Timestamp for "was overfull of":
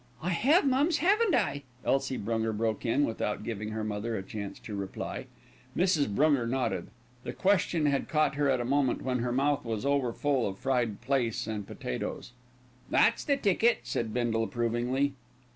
9.63-10.57